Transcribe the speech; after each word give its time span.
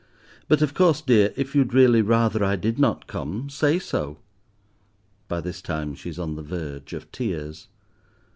"But 0.47 0.63
of 0.63 0.73
course, 0.73 0.99
dear, 0.99 1.31
if 1.37 1.53
you'd 1.53 1.75
really 1.75 2.01
rather 2.01 2.43
I 2.43 2.55
did 2.55 2.79
not 2.79 3.05
come, 3.05 3.51
say 3.51 3.77
so." 3.77 4.17
By 5.27 5.41
this 5.41 5.61
time 5.61 5.93
she 5.93 6.09
is 6.09 6.17
on 6.17 6.33
the 6.35 6.41
verge 6.41 6.93
of 6.93 7.11
tears. 7.11 7.67